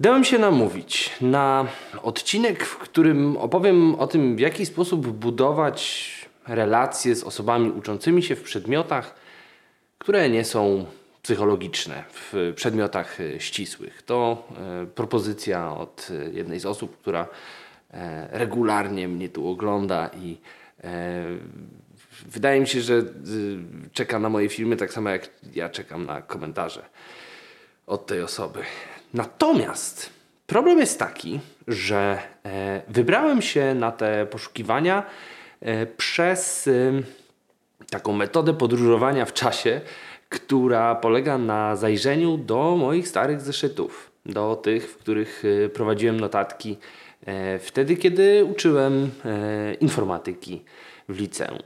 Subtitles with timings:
[0.00, 1.66] Dałem się namówić na
[2.02, 6.08] odcinek, w którym opowiem o tym, w jaki sposób budować
[6.46, 9.14] relacje z osobami uczącymi się w przedmiotach,
[9.98, 10.86] które nie są
[11.22, 14.02] psychologiczne, w przedmiotach e, ścisłych.
[14.02, 14.46] To
[14.82, 17.28] e, propozycja od e, jednej z osób, która
[18.30, 20.36] regularnie mnie tu ogląda i
[22.26, 23.02] wydaje mi się, że
[23.92, 26.82] czeka na moje filmy tak samo jak ja czekam na komentarze
[27.86, 28.60] od tej osoby.
[29.14, 30.10] Natomiast
[30.46, 35.06] problem jest taki, że e, wybrałem się na te poszukiwania
[35.60, 36.68] e, przez
[37.90, 39.80] taką metodę podróżowania w czasie,
[40.28, 46.78] która polega na zajrzeniu do moich starych zeszytów, do tych, w których e, prowadziłem notatki
[47.60, 49.10] wtedy, kiedy uczyłem
[49.80, 50.64] informatyki
[51.08, 51.58] w liceum.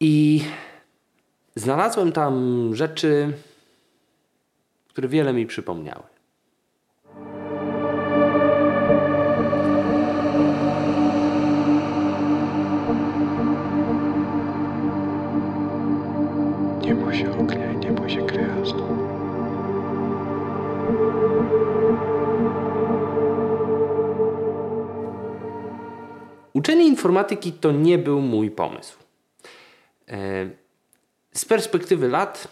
[0.00, 0.44] I
[1.56, 3.32] znalazłem tam rzeczy,
[4.94, 6.02] które wiele mi przypomniały.
[16.82, 18.26] Nie bój się ognia i nie bój się.
[26.52, 28.98] Uczenie informatyki to nie był mój pomysł.
[30.08, 30.16] E,
[31.32, 32.48] z perspektywy lat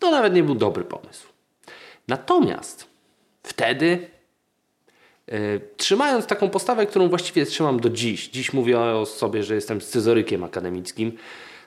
[0.00, 1.35] to nawet nie był dobry pomysł.
[2.08, 2.86] Natomiast
[3.42, 4.08] wtedy,
[5.26, 9.80] yy, trzymając taką postawę, którą właściwie trzymam do dziś, dziś mówię o sobie, że jestem
[9.80, 11.12] scyzorykiem akademickim,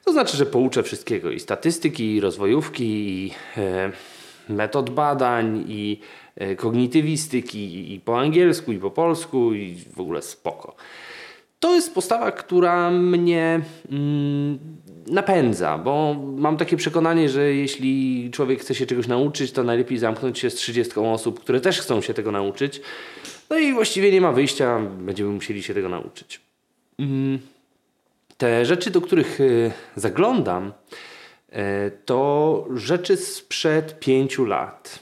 [0.06, 6.00] to znaczy, że pouczę wszystkiego i statystyki, i rozwojówki, i yy, metod badań, i
[6.38, 10.76] yy, kognitywistyki, i po angielsku, i po polsku, i w ogóle spoko.
[11.60, 14.60] To jest postawa, która mnie mm,
[15.08, 20.40] napędza, bo mam takie przekonanie, że jeśli człowiek chce się czegoś nauczyć, to najlepiej zamknąć
[20.40, 22.82] się z 30 osób, które też chcą się tego nauczyć.
[23.50, 26.42] No i właściwie nie ma wyjścia, będziemy musieli się tego nauczyć.
[27.00, 27.40] Mm,
[28.38, 30.74] te rzeczy, do których e, zaglądam,
[31.50, 35.00] e, to rzeczy sprzed pięciu lat,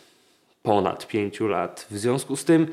[0.63, 1.87] ponad pięciu lat.
[1.91, 2.67] W związku z tym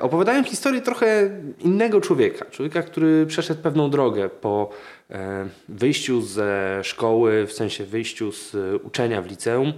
[0.00, 1.30] opowiadają historię trochę
[1.60, 2.44] innego człowieka.
[2.44, 4.70] Człowieka, który przeszedł pewną drogę po
[5.10, 9.72] e, wyjściu ze szkoły, w sensie wyjściu z uczenia w liceum.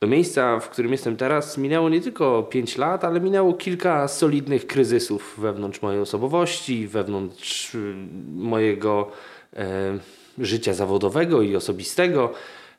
[0.00, 4.66] Do miejsca, w którym jestem teraz, minęło nie tylko 5 lat, ale minęło kilka solidnych
[4.66, 7.76] kryzysów wewnątrz mojej osobowości, wewnątrz
[8.34, 9.10] mojego
[9.56, 9.98] e,
[10.38, 12.32] życia zawodowego i osobistego.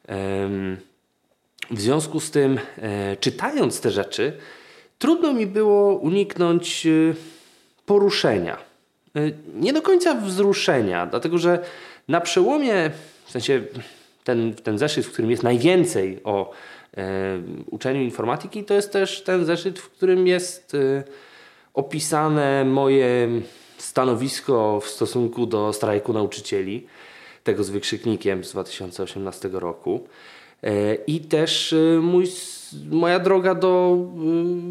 [0.10, 0.50] E,
[1.72, 4.38] w związku z tym, e, czytając te rzeczy,
[4.98, 7.16] trudno mi było uniknąć y,
[7.86, 8.58] poruszenia.
[9.18, 11.60] Y, nie do końca wzruszenia, dlatego że
[12.08, 12.92] na przełomie,
[13.26, 13.62] w sensie
[14.24, 16.52] ten, ten zeszyt, w którym jest najwięcej o
[16.98, 17.04] e,
[17.72, 21.04] uczeniu informatyki, to jest też ten zeszyt, w którym jest e,
[21.74, 23.30] opisane moje
[23.78, 26.88] stanowisko w stosunku do strajku nauczycieli,
[27.44, 30.08] tego z wykrzyknikiem z 2018 roku.
[30.64, 32.28] E, I też mój
[32.92, 33.98] moja droga do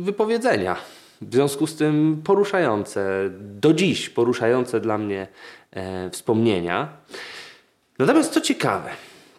[0.01, 0.77] y, wypowiedzenia.
[1.23, 5.27] W związku z tym poruszające, do dziś poruszające dla mnie
[5.71, 6.89] e, wspomnienia.
[7.99, 8.91] Natomiast co ciekawe,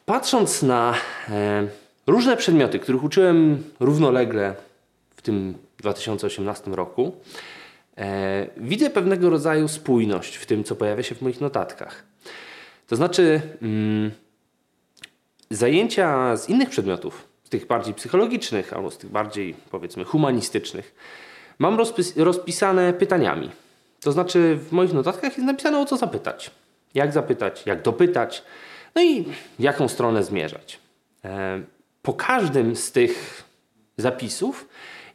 [0.05, 0.95] patrząc na
[1.29, 1.67] e,
[2.07, 4.55] różne przedmioty, których uczyłem równolegle
[5.15, 7.15] w tym 2018 roku,
[7.97, 12.03] e, widzę pewnego rodzaju spójność w tym, co pojawia się w moich notatkach.
[12.87, 14.11] To znaczy, mm,
[15.51, 20.95] zajęcia z innych przedmiotów, z tych bardziej psychologicznych albo z tych bardziej powiedzmy humanistycznych,
[21.59, 23.49] mam rozpis rozpisane pytaniami.
[24.01, 26.51] To znaczy w moich notatkach jest napisane o co zapytać.
[26.95, 28.43] Jak zapytać, jak dopytać,
[28.95, 29.23] no i
[29.59, 30.79] w jaką stronę zmierzać.
[31.25, 31.61] E,
[32.01, 33.43] po każdym z tych
[33.97, 34.67] zapisów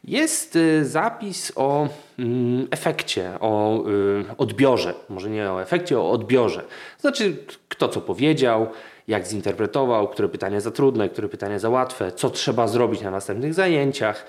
[0.03, 1.87] jest y, zapis o
[2.19, 4.93] mm, efekcie, o y, odbiorze.
[5.09, 6.63] Może nie o efekcie, o odbiorze.
[6.99, 7.37] Znaczy,
[7.69, 8.67] kto co powiedział,
[9.07, 13.53] jak zinterpretował, które pytania za trudne, które pytania za łatwe, co trzeba zrobić na następnych
[13.53, 14.25] zajęciach.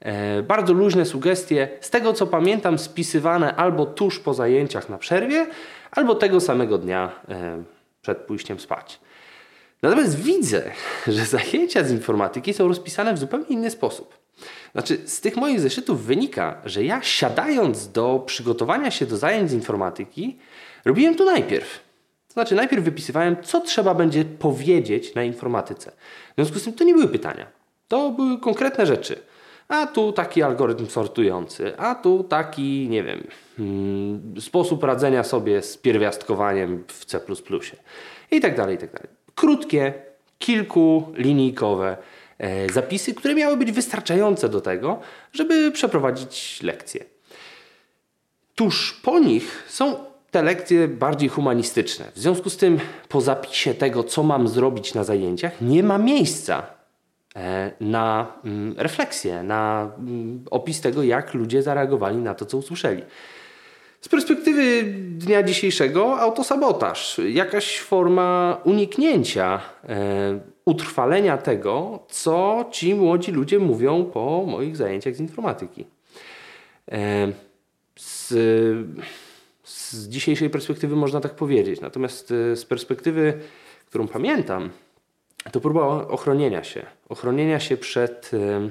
[0.00, 5.46] E, bardzo luźne sugestie, z tego co pamiętam, spisywane albo tuż po zajęciach na przerwie,
[5.90, 7.62] albo tego samego dnia e,
[8.02, 9.00] przed pójściem spać.
[9.82, 10.62] Natomiast widzę,
[11.06, 14.18] że zajęcia z informatyki są rozpisane w zupełnie inny sposób.
[14.72, 19.54] Znaczy, z tych moich zeszytów wynika, że ja siadając do przygotowania się do zajęć z
[19.54, 20.38] informatyki,
[20.84, 21.85] robiłem to najpierw.
[22.36, 25.90] Znaczy, najpierw wypisywałem, co trzeba będzie powiedzieć na informatyce.
[25.90, 27.46] W związku z tym to nie były pytania.
[27.88, 29.18] To były konkretne rzeczy.
[29.68, 35.76] A tu taki algorytm sortujący, a tu taki, nie wiem, hmm, sposób radzenia sobie z
[35.76, 37.20] pierwiastkowaniem w C
[38.30, 39.08] i tak dalej, i tak dalej.
[39.34, 39.94] Krótkie,
[40.38, 41.96] kilkulinijkowe
[42.38, 45.00] e, zapisy, które miały być wystarczające do tego,
[45.32, 47.04] żeby przeprowadzić lekcje.
[48.54, 52.04] Tuż po nich są te lekcje bardziej humanistyczne.
[52.14, 52.78] W związku z tym,
[53.08, 56.66] po zapisie tego, co mam zrobić na zajęciach, nie ma miejsca
[57.36, 63.02] e, na mm, refleksję, na mm, opis tego, jak ludzie zareagowali na to, co usłyszeli.
[64.00, 73.58] Z perspektywy dnia dzisiejszego autosabotaż, jakaś forma uniknięcia, e, utrwalenia tego, co ci młodzi ludzie
[73.58, 75.86] mówią po moich zajęciach z informatyki.
[76.92, 77.28] E,
[77.96, 78.34] z,
[79.66, 83.40] z dzisiejszej perspektywy można tak powiedzieć, natomiast e, z perspektywy,
[83.86, 84.70] którą pamiętam,
[85.52, 86.86] to próba ochronienia się.
[87.08, 88.70] Ochronienia się przed e,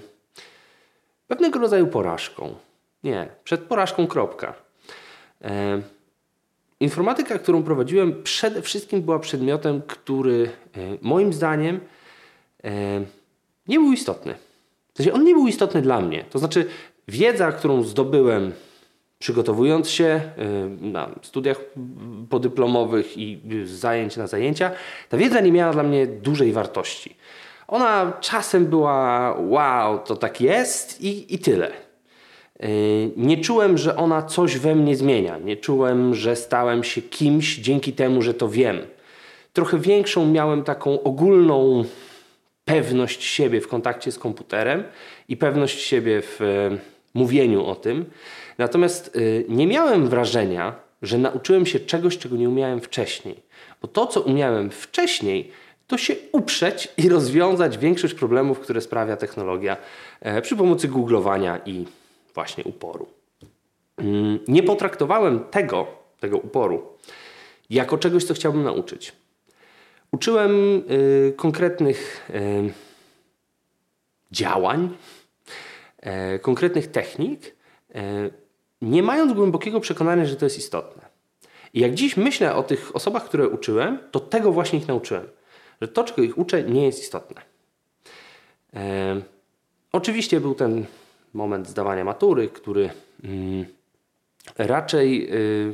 [1.28, 2.56] pewnego rodzaju porażką.
[3.04, 4.54] Nie, przed porażką kropka.
[5.42, 5.82] E,
[6.80, 11.80] informatyka, którą prowadziłem, przede wszystkim była przedmiotem, który e, moim zdaniem
[12.64, 13.02] e,
[13.68, 14.36] nie był istotny.
[14.94, 16.26] W sensie on nie był istotny dla mnie.
[16.30, 16.66] To znaczy,
[17.08, 18.52] wiedza, którą zdobyłem
[19.26, 20.22] przygotowując się
[20.82, 21.62] na studiach
[22.30, 24.72] podyplomowych i z zajęć na zajęcia,
[25.10, 27.16] ta wiedza nie miała dla mnie dużej wartości.
[27.68, 31.72] Ona czasem była wow, to tak jest i, i tyle.
[32.60, 32.68] Yy,
[33.18, 35.38] nie czułem, że ona coś we mnie zmienia.
[35.38, 38.78] Nie czułem, że stałem się kimś dzięki temu, że to wiem.
[39.54, 41.86] Trochę większą miałem taką ogólną
[42.66, 44.84] pewność siebie w kontakcie z komputerem
[45.30, 46.40] i pewność siebie w
[47.16, 48.06] mówieniu o tym.
[48.58, 49.20] Natomiast e,
[49.50, 53.36] nie miałem wrażenia, że nauczyłem się czegoś, czego nie umiałem wcześniej.
[53.82, 55.52] Bo to, co umiałem wcześniej,
[55.88, 59.78] to się uprzeć i rozwiązać większość problemów, które sprawia technologia
[60.22, 61.86] e, przy pomocy googlowania i
[62.34, 63.08] właśnie uporu.
[63.98, 65.88] Mm, nie potraktowałem tego,
[66.20, 66.88] tego uporu,
[67.70, 69.14] jako czegoś, co chciałbym nauczyć.
[70.12, 72.74] Uczyłem y, konkretnych y,
[74.32, 75.15] działań, y,
[76.42, 77.56] konkretnych technik,
[77.96, 77.96] y,
[78.82, 81.06] nie mając głębokiego przekonania, że to jest istotne.
[81.74, 85.28] I jak dziś myślę o tych osobach, które uczyłem, to tego właśnie ich nauczyłem.
[85.82, 87.42] Że to, czego ich uczę, nie jest istotne.
[88.74, 88.78] Y,
[89.92, 90.86] oczywiście był ten
[91.34, 92.90] moment zdawania matury, który
[93.24, 93.66] mm,
[94.58, 95.74] raczej y,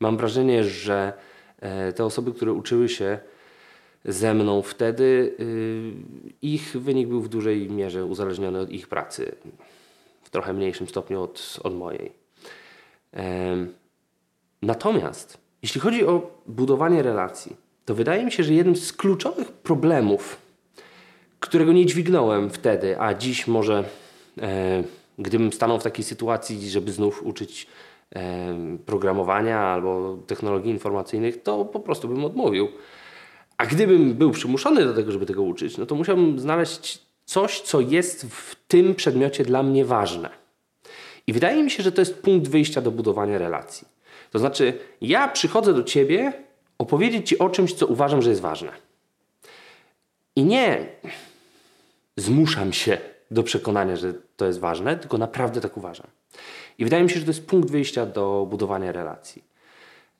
[0.00, 1.12] mam wrażenie, że
[1.60, 3.18] e, te osoby, które uczyły się
[4.04, 5.92] ze mną wtedy, y,
[6.42, 9.34] ich wynik był w dużej mierze uzależniony od ich pracy,
[10.22, 12.12] w trochę mniejszym stopniu od, od mojej.
[14.62, 20.36] Natomiast jeśli chodzi o budowanie relacji, to wydaje mi się, że jednym z kluczowych problemów,
[21.40, 23.84] którego nie dźwignąłem wtedy, a dziś może
[24.40, 24.82] E,
[25.18, 27.66] gdybym stanął w takiej sytuacji, żeby znów uczyć
[28.14, 28.54] e,
[28.86, 32.68] programowania albo technologii informacyjnych, to po prostu bym odmówił.
[33.58, 37.80] A gdybym był przymuszony do tego, żeby tego uczyć, no to musiałbym znaleźć coś, co
[37.80, 40.30] jest w tym przedmiocie dla mnie ważne.
[41.26, 43.88] I wydaje mi się, że to jest punkt wyjścia do budowania relacji.
[44.30, 46.32] To znaczy, ja przychodzę do ciebie
[46.78, 48.72] opowiedzieć ci o czymś, co uważam, że jest ważne.
[50.36, 50.86] I nie
[52.16, 52.98] zmuszam się
[53.30, 56.06] do przekonania, że to jest ważne, tylko naprawdę tak uważam.
[56.78, 59.51] I wydaje mi się, że to jest punkt wyjścia do budowania relacji.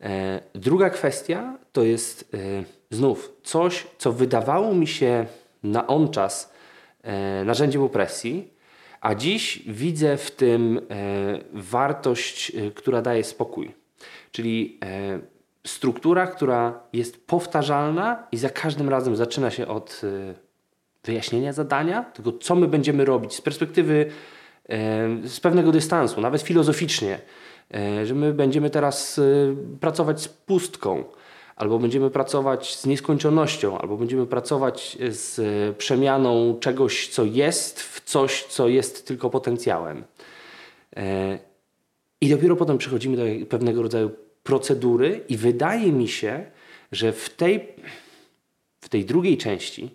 [0.03, 2.39] E, druga kwestia to jest e,
[2.91, 5.27] znów coś, co wydawało mi się
[5.63, 6.53] na on czas
[7.03, 8.53] e, narzędziem opresji,
[9.01, 10.81] a dziś widzę w tym
[11.53, 13.75] wartość, która daje spokój.
[14.33, 14.81] Czyli
[15.67, 20.01] struktura, która jest powtarzalna i za każdym razem zaczyna się od
[21.05, 24.11] wyjaśnienia zadania, tego co my będziemy robić z perspektywy,
[25.25, 27.19] z pewnego dystansu, nawet filozoficznie,
[28.05, 29.23] że my będziemy teraz e,
[29.81, 31.05] pracować z pustką,
[31.57, 35.41] albo będziemy pracować z nieskończonością, albo będziemy pracować z
[35.77, 40.05] przemianą czegoś, co jest, w coś, co jest tylko potencjałem.
[42.21, 44.11] I dopiero potem przechodzimy do pewnego rodzaju
[44.43, 46.47] procedury, i wydaje mi się,
[46.93, 47.69] że w tej,
[48.81, 49.91] w tej drugiej części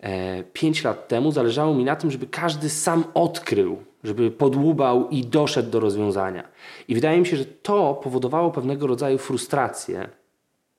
[0.00, 5.24] E, pięć lat temu zależało mi na tym, żeby każdy sam odkrył, żeby podłubał i
[5.24, 6.48] doszedł do rozwiązania.
[6.88, 10.08] I wydaje mi się, że to powodowało pewnego rodzaju frustrację.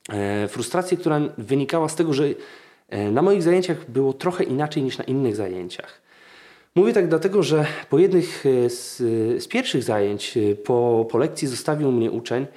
[0.10, 2.26] E, frustrację, która wynikała z tego, że
[2.90, 6.02] e, na moich zajęciach było trochę inaczej niż na innych zajęciach.
[6.76, 8.98] Mówię tak dlatego, że po jednych z,
[9.44, 12.48] z pierwszych zajęć, po, po lekcji zostawił mnie uczeń,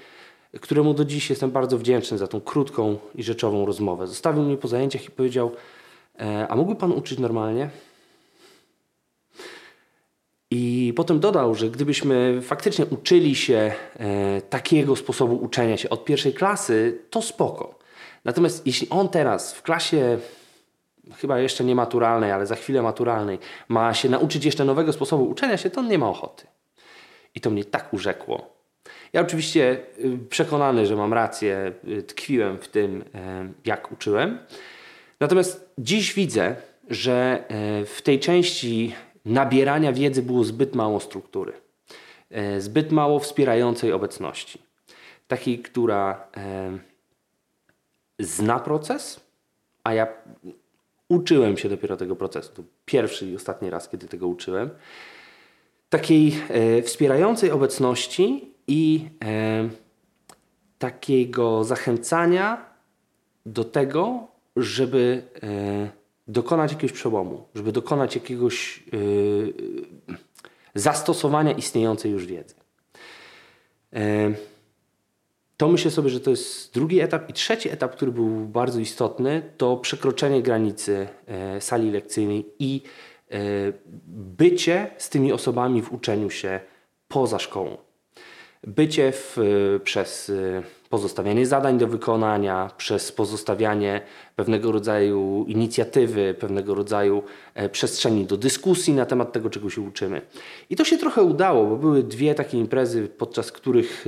[0.61, 4.06] któremu do dziś jestem bardzo wdzięczny za tą krótką i rzeczową rozmowę.
[4.06, 5.50] Zostawił mnie po zajęciach i powiedział:
[6.21, 7.71] E, a mógłby Pan uczyć normalnie?
[10.56, 16.34] I potem dodał, że gdybyśmy faktycznie uczyli się e, takiego sposobu uczenia się od pierwszej
[16.34, 17.78] klasy, to spoko.
[18.25, 20.18] Natomiast jeśli on teraz w klasie
[21.16, 25.56] chyba jeszcze nie maturalnej, ale za chwilę maturalnej, ma się nauczyć jeszcze nowego sposobu uczenia
[25.56, 26.46] się, to on nie ma ochoty.
[27.34, 28.54] I to mnie tak urzekło.
[29.12, 33.04] Ja oczywiście y, przekonany, że mam rację, y, tkwiłem w tym, y,
[33.64, 34.38] jak uczyłem.
[35.20, 36.56] Natomiast dziś widzę,
[36.90, 37.44] że
[37.87, 38.94] w tej części
[39.25, 41.52] nabierania wiedzy było zbyt mało struktury,
[42.59, 44.62] zbyt mało wspierającej obecności.
[45.28, 46.28] Takiej, która
[48.19, 49.21] zna proces,
[49.85, 50.07] a ja
[51.09, 52.52] uczyłem się dopiero tego procesu.
[52.52, 54.71] To pierwszy i ostatni raz, kiedy tego uczyłem.
[55.88, 59.69] Takiej e, wspierającej obecności i e,
[60.78, 62.66] takiego zachęcania
[63.47, 64.26] do tego,
[64.57, 68.97] żeby e, dokonać jakiegoś przełomu, żeby dokonać jakiegoś e,
[70.75, 72.54] zastosowania istniejącej już wiedzy.
[73.93, 74.35] E,
[75.57, 77.31] to myślę sobie, że to jest drugi etap.
[77.31, 82.83] I trzeci etap, który był bardzo istotny, to przekroczenie granicy e, sali lekcyjnej i
[83.31, 83.38] e,
[84.37, 86.61] bycie z tymi osobami w uczeniu się
[87.09, 87.76] poza szkołą.
[88.66, 90.33] Bycie w, e, przez
[90.90, 94.00] pozostawianie zadań do wykonania, przez pozostawianie
[94.37, 97.23] pewnego rodzaju inicjatywy, pewnego rodzaju
[97.73, 100.23] przestrzeni do dyskusji na temat tego, czego się uczymy.
[100.71, 104.04] I to się trochę udało, bo były dwie takie imprezy, podczas których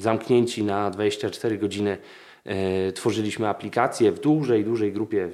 [0.00, 1.98] zamknięci na 24 godziny
[2.44, 5.28] e, tworzyliśmy aplikację w dużej, dużej grupie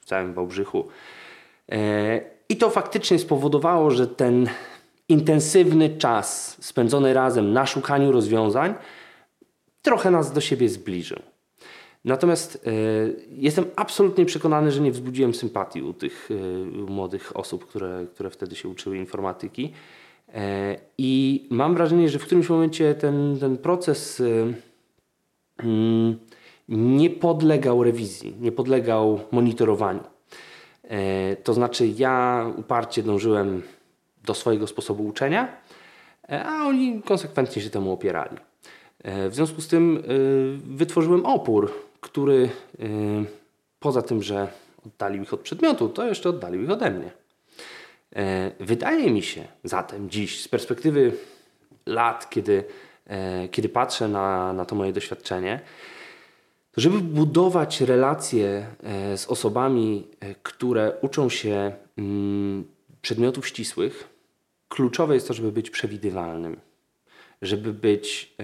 [0.00, 0.88] w całym Wałbrzychu.
[1.72, 4.48] E, I to faktycznie spowodowało, że ten
[5.08, 8.74] intensywny czas spędzony razem na szukaniu rozwiązań
[9.82, 11.18] trochę nas do siebie zbliżył.
[12.04, 12.70] Natomiast e,
[13.30, 16.34] jestem absolutnie przekonany, że nie wzbudziłem sympatii u tych e,
[16.90, 19.72] młodych osób, które, które wtedy się uczyły informatyki.
[20.34, 24.22] E, I mam wrażenie, że w którymś momencie ten, ten proces
[25.58, 26.18] mm,
[26.68, 30.02] nie podlegał rewizji, nie podlegał monitorowaniu.
[31.44, 33.62] To znaczy, ja uparcie dążyłem
[34.28, 35.56] do swojego sposobu uczenia,
[36.28, 38.36] a oni konsekwentnie się temu opierali.
[39.04, 40.02] W związku z tym
[40.64, 42.48] wytworzyłem opór, który
[43.80, 44.48] poza tym, że
[44.86, 47.10] oddalił ich od przedmiotu, to jeszcze oddalił ich ode mnie.
[48.16, 51.12] E, wydaje mi się zatem dziś, z perspektywy
[51.86, 52.64] lat, kiedy,
[53.06, 55.60] e, kiedy patrzę na, na to moje doświadczenie,
[56.72, 60.06] to żeby budować relacje e, z osobami,
[60.42, 62.64] które uczą się mm,
[63.02, 64.08] przedmiotów ścisłych,
[64.68, 66.60] kluczowe jest to, żeby być przewidywalnym,
[67.42, 68.34] żeby być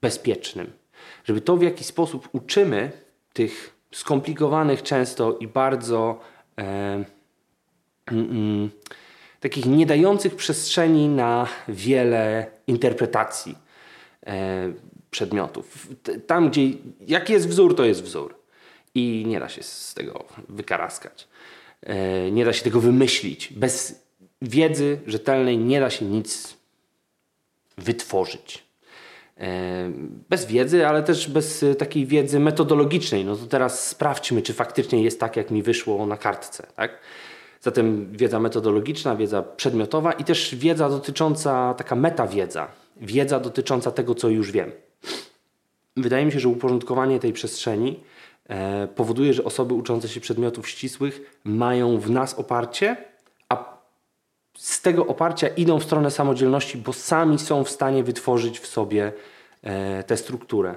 [0.00, 0.72] bezpiecznym,
[1.24, 2.92] żeby to, w jaki sposób uczymy
[3.32, 6.20] tych skomplikowanych często i bardzo
[8.10, 8.70] Mm, mm,
[9.40, 13.58] takich nie dających przestrzeni na wiele interpretacji
[14.26, 14.72] e,
[15.10, 15.88] przedmiotów.
[16.26, 16.62] Tam, gdzie
[17.06, 18.34] jak jest wzór, to jest wzór.
[18.94, 21.28] I nie da się z tego wykaraskać.
[21.82, 23.52] E, nie da się tego wymyślić.
[23.52, 24.01] Bez
[24.42, 26.56] wiedzy rzetelnej nie da się nic
[27.78, 28.64] wytworzyć.
[29.38, 29.90] E,
[30.28, 33.24] bez wiedzy, ale też bez takiej wiedzy metodologicznej.
[33.24, 36.66] No to teraz sprawdźmy, czy faktycznie jest tak, jak mi wyszło na kartce.
[36.76, 36.98] Tak?
[37.60, 44.28] Zatem wiedza metodologiczna, wiedza przedmiotowa i też wiedza dotycząca, taka metawiedza, wiedza dotycząca tego, co
[44.28, 44.70] już wiem.
[45.96, 48.00] Wydaje mi się, że uporządkowanie tej przestrzeni
[48.48, 52.96] e, powoduje, że osoby uczące się przedmiotów ścisłych mają w nas oparcie,
[54.54, 59.12] z tego oparcia idą w stronę samodzielności, bo sami są w stanie wytworzyć w sobie
[59.62, 60.74] e, tę strukturę.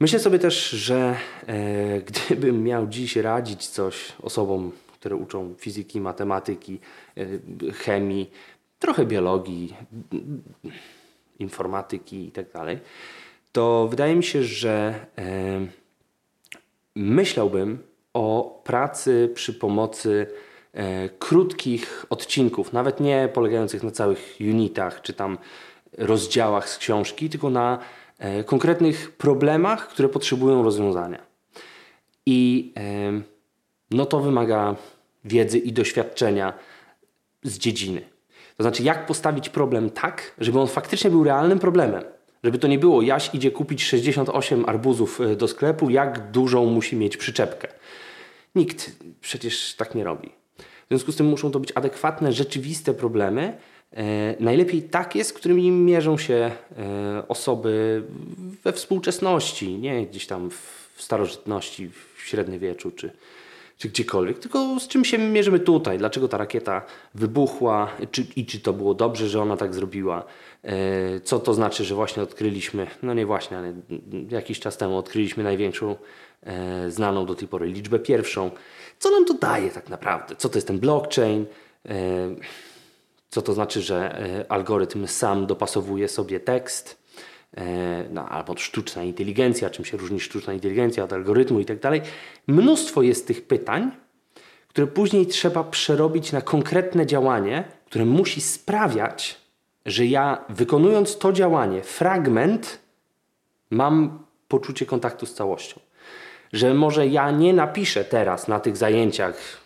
[0.00, 4.72] Myślę sobie też, że e, gdybym miał dziś radzić coś osobom
[5.06, 6.78] które uczą fizyki, matematyki,
[7.16, 8.30] e, chemii,
[8.78, 9.74] trochę biologii,
[11.38, 12.78] informatyki itd., tak
[13.52, 15.66] to wydaje mi się, że e,
[16.94, 17.78] myślałbym
[18.14, 20.26] o pracy przy pomocy
[21.18, 25.38] krótkich odcinków, nawet nie polegających na całych unitach czy tam
[25.98, 27.78] rozdziałach z książki, tylko na
[28.46, 31.22] konkretnych problemach, które potrzebują rozwiązania.
[32.26, 32.72] I
[33.90, 34.76] no to wymaga
[35.24, 36.52] wiedzy i doświadczenia
[37.42, 38.00] z dziedziny.
[38.56, 42.04] To znaczy, jak postawić problem tak, żeby on faktycznie był realnym problemem.
[42.44, 46.96] Żeby to nie było, Jaś idzie kupić 68 arbuzów e, do sklepu, jak dużą musi
[46.96, 47.68] mieć przyczepkę.
[48.54, 50.32] Nikt przecież tak nie robi.
[50.86, 53.58] W związku z tym muszą to być adekwatne, rzeczywiste problemy.
[53.92, 56.34] E, najlepiej takie, z którymi mierzą się
[56.78, 58.02] e, osoby
[58.64, 63.10] we współczesności, nie gdzieś tam w starożytności, w średniowieczu czy,
[63.78, 65.98] czy gdziekolwiek, tylko z czym się mierzymy tutaj.
[65.98, 66.82] Dlaczego ta rakieta
[67.14, 70.24] wybuchła czy, i czy to było dobrze, że ona tak zrobiła.
[70.64, 73.74] E, co to znaczy, że właśnie odkryliśmy, no nie właśnie, ale
[74.30, 75.96] jakiś czas temu odkryliśmy największą
[76.42, 78.50] e, znaną do tej pory liczbę pierwszą.
[78.98, 80.36] Co nam to daje tak naprawdę?
[80.36, 81.46] Co to jest ten blockchain?
[81.88, 81.94] E,
[83.30, 87.05] co to znaczy, że algorytm sam dopasowuje sobie tekst?
[88.10, 92.00] No, albo sztuczna inteligencja, czym się różni sztuczna inteligencja od algorytmu i tak dalej.
[92.46, 93.90] Mnóstwo jest tych pytań,
[94.68, 99.40] które później trzeba przerobić na konkretne działanie, które musi sprawiać,
[99.86, 102.78] że ja wykonując to działanie, fragment,
[103.70, 105.80] mam poczucie kontaktu z całością.
[106.52, 109.60] Że może ja nie napiszę teraz na tych zajęciach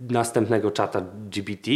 [0.00, 1.70] następnego czata GPT,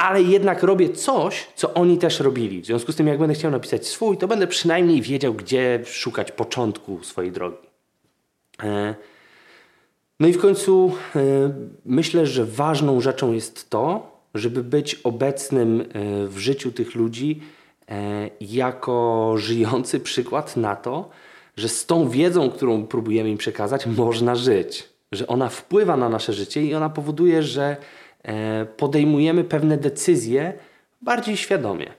[0.00, 2.62] ale jednak robię coś, co oni też robili.
[2.62, 6.32] W związku z tym, jak będę chciał napisać swój, to będę przynajmniej wiedział, gdzie szukać
[6.32, 7.56] początku swojej drogi.
[8.62, 8.94] E,
[10.20, 11.20] no i w końcu e,
[11.84, 15.84] myślę, że ważną rzeczą jest to, żeby być obecnym e,
[16.26, 17.40] w życiu tych ludzi
[18.40, 21.10] jako żyjący przykład na to,
[21.56, 24.88] że z tą wiedzą, którą próbujemy im przekazać, można żyć.
[25.12, 27.76] Że ona wpływa na nasze życie i ona powoduje, że
[28.76, 30.52] podejmujemy pewne decyzje
[31.02, 31.92] bardziej świadomie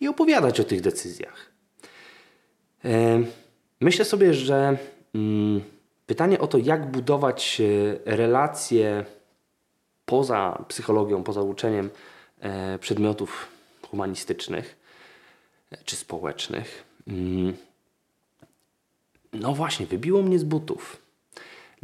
[0.00, 1.50] i opowiadać o tych decyzjach.
[2.84, 3.22] E,
[3.80, 4.76] myślę sobie, że
[5.14, 5.60] mm,
[6.06, 9.04] pytanie o to, jak budować e, relacje
[10.06, 11.90] poza psychologią, poza uczeniem
[12.80, 13.48] przedmiotów
[13.90, 14.76] humanistycznych
[15.84, 17.56] czy społecznych, mm,
[19.32, 21.03] no właśnie, wybiło mnie z butów.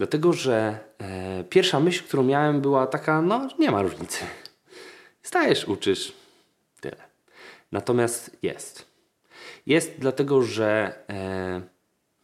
[0.01, 4.25] Dlatego, że e, pierwsza myśl, którą miałem, była taka: no, nie ma różnicy.
[5.23, 6.13] Stajesz, uczysz,
[6.81, 6.97] tyle.
[7.73, 8.87] Natomiast jest.
[9.67, 11.63] Jest dlatego, że e,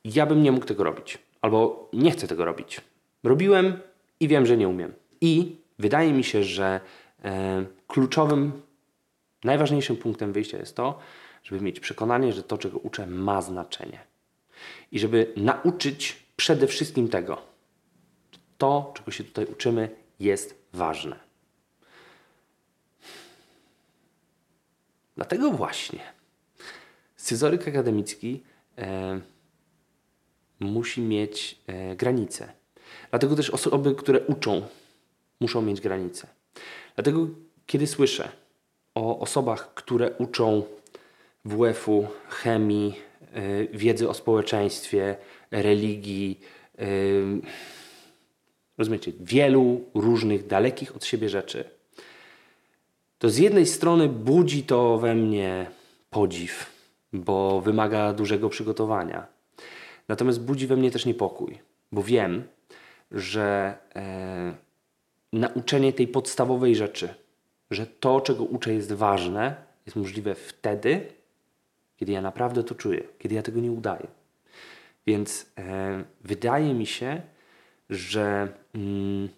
[0.05, 2.81] ja bym nie mógł tego robić, albo nie chcę tego robić.
[3.25, 3.79] Robiłem
[4.21, 4.93] i wiem, że nie umiem.
[5.21, 6.81] I wydaje mi się, że
[7.25, 8.53] e, kluczowym,
[9.45, 10.99] najważniejszym punktem wyjścia jest to,
[11.43, 13.99] żeby mieć przekonanie, że to, czego uczę, ma znaczenie.
[14.93, 17.56] I żeby nauczyć przede wszystkim tego,
[18.59, 19.89] to, czego się tutaj uczymy,
[20.21, 21.27] jest ważne.
[25.17, 26.01] Dlatego właśnie
[27.17, 28.43] scyzoryk akademicki
[28.79, 29.21] e,
[30.61, 32.53] musi mieć e, granice.
[33.11, 34.63] Dlatego też osoby, które uczą,
[35.41, 36.27] muszą mieć granice.
[36.95, 37.29] Dlatego,
[37.67, 38.29] kiedy słyszę
[38.95, 40.63] o osobach, które uczą
[41.45, 42.95] WF-u, chemii,
[43.33, 45.17] e, wiedzy o społeczeństwie,
[45.51, 46.41] religii,
[46.79, 46.85] e,
[48.79, 51.65] rozumiecie, wielu różnych, dalekich od siebie rzeczy,
[53.19, 55.67] to z jednej strony budzi to we mnie
[56.11, 56.71] podziw,
[57.13, 59.27] bo wymaga dużego przygotowania.
[60.09, 61.59] Natomiast budzi we mnie też niepokój,
[61.93, 62.45] bo wiem,
[63.11, 64.55] że e,
[65.33, 67.15] nauczenie tej podstawowej rzeczy,
[67.71, 71.07] że to, czego uczę, jest ważne, jest możliwe wtedy,
[71.97, 74.07] kiedy ja naprawdę to czuję, kiedy ja tego nie udaję.
[75.07, 77.23] Więc e, wydaje mi się,
[77.91, 79.29] że mm,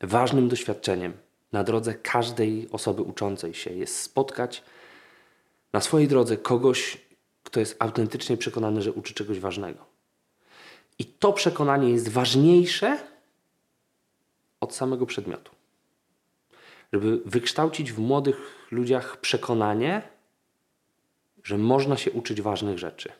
[0.00, 1.12] ważnym doświadczeniem
[1.52, 4.62] na drodze każdej osoby uczącej się jest spotkać
[5.72, 7.00] na swojej drodze kogoś,
[7.42, 9.84] kto jest autentycznie przekonany, że uczy czegoś ważnego.
[10.98, 12.98] I to przekonanie jest ważniejsze
[14.60, 15.52] od samego przedmiotu.
[16.92, 20.02] Żeby wykształcić w młodych ludziach przekonanie,
[21.44, 23.12] że można się uczyć ważnych rzeczy.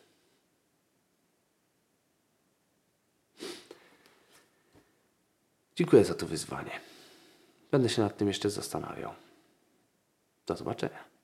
[5.75, 6.79] Dziękuję za to wyzwanie.
[7.71, 9.13] Będę się nad tym jeszcze zastanawiał.
[10.45, 11.14] Do zobaczenia.